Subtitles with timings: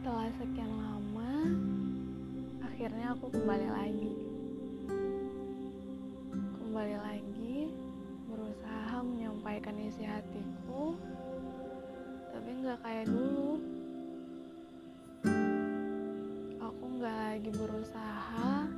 [0.00, 1.32] Setelah sekian lama,
[2.64, 4.12] akhirnya aku kembali lagi.
[6.56, 7.68] Kembali lagi,
[8.24, 10.96] berusaha menyampaikan isi hatiku,
[12.32, 13.60] tapi nggak kayak dulu.
[16.64, 18.72] Aku nggak lagi berusaha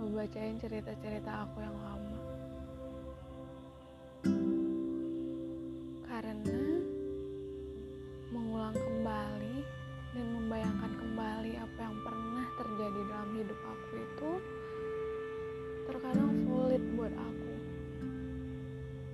[0.00, 2.29] membacain cerita-cerita aku yang lama.
[13.70, 14.30] Aku itu
[15.86, 17.52] terkadang sulit buat aku.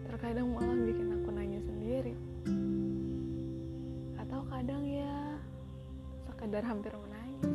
[0.09, 2.15] Terkadang malah bikin aku nanya sendiri.
[4.17, 5.37] Atau kadang ya
[6.25, 7.53] sekedar hampir menangis.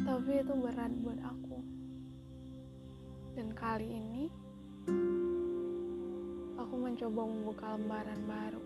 [0.00, 1.56] Tapi itu berat buat aku.
[3.36, 4.24] Dan kali ini
[6.56, 8.64] aku mencoba membuka lembaran baru.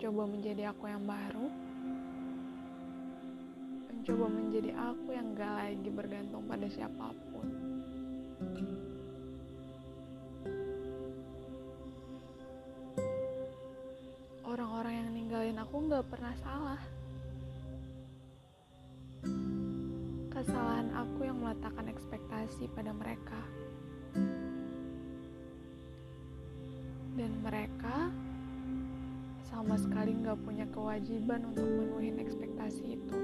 [0.00, 1.46] Mencoba menjadi aku yang baru
[3.92, 7.46] mencoba menjadi aku yang gak lagi bergantung pada siapa pun.
[14.48, 16.80] Orang-orang yang ninggalin aku gak pernah salah.
[20.32, 23.44] Kesalahan aku yang meletakkan ekspektasi pada mereka.
[27.20, 28.08] Dan mereka
[29.60, 33.18] sama sekali gak punya kewajiban untuk memenuhi ekspektasi itu.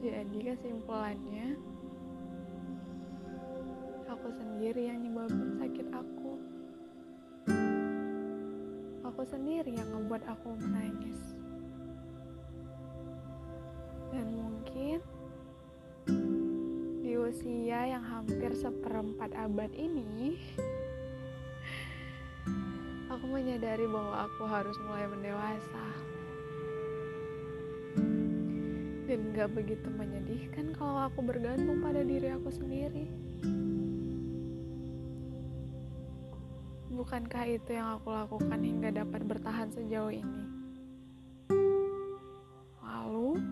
[0.00, 1.60] Jadi kesimpulannya,
[4.08, 6.32] aku sendiri yang nyebabin sakit aku.
[9.12, 11.20] Aku sendiri yang ngebuat aku menangis.
[14.08, 15.04] Dan mungkin
[17.04, 20.40] di usia yang hampir seperempat abad ini,
[23.30, 25.86] menyadari bahwa aku harus mulai mendewasa
[29.10, 33.10] dan gak begitu menyedihkan kalau aku bergantung pada diri aku sendiri.
[36.94, 40.44] Bukankah itu yang aku lakukan hingga dapat bertahan sejauh ini?
[42.86, 43.42] Lalu,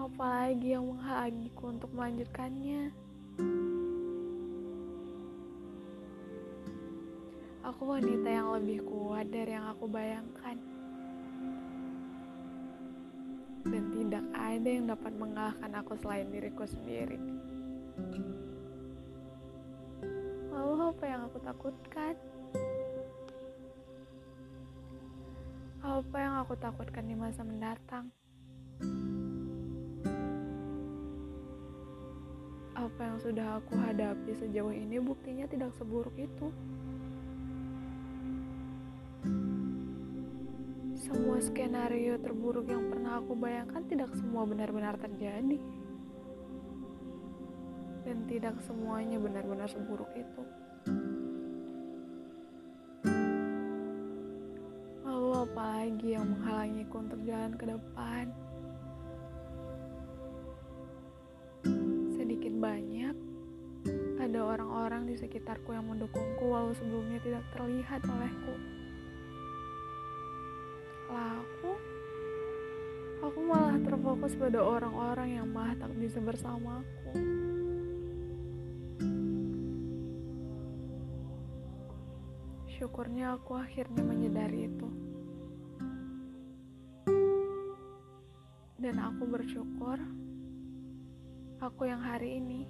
[0.00, 2.96] apa lagi yang menghalangiku untuk melanjutkannya?
[7.64, 10.60] Aku wanita yang lebih kuat dari yang aku bayangkan
[13.64, 17.16] dan tidak ada yang dapat mengalahkan aku selain diriku sendiri.
[20.52, 22.14] Lalu apa yang aku takutkan?
[25.80, 28.12] Apa yang aku takutkan di masa mendatang?
[32.76, 36.52] Apa yang sudah aku hadapi sejauh ini buktinya tidak seburuk itu.
[41.04, 45.60] Semua skenario terburuk yang pernah aku bayangkan tidak semua benar-benar terjadi.
[48.08, 50.42] Dan tidak semuanya benar-benar seburuk itu.
[55.04, 58.24] Lalu apa lagi yang menghalangiku untuk jalan ke depan?
[62.16, 63.16] Sedikit banyak,
[64.24, 68.73] ada orang-orang di sekitarku yang mendukungku walau sebelumnya tidak terlihat olehku
[71.12, 71.70] aku
[73.24, 77.34] aku malah terfokus pada orang-orang yang malah tak bisa bersamaku
[82.74, 84.88] syukurnya aku akhirnya menyadari itu.
[88.76, 89.96] Dan aku bersyukur
[91.64, 92.68] aku yang hari ini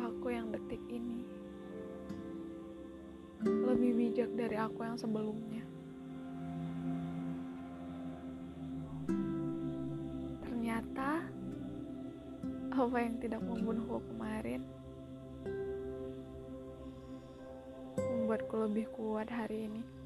[0.00, 1.28] aku yang detik ini
[3.44, 5.63] lebih bijak dari aku yang sebelumnya
[12.84, 14.60] apa yang tidak membunuhku kemarin
[17.96, 20.03] membuatku lebih kuat hari ini.